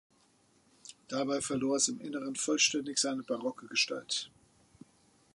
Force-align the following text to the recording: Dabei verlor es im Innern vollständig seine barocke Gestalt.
Dabei 1.09 1.41
verlor 1.41 1.75
es 1.75 1.87
im 1.87 2.01
Innern 2.01 2.35
vollständig 2.35 2.97
seine 2.97 3.21
barocke 3.21 3.67
Gestalt. 3.67 4.31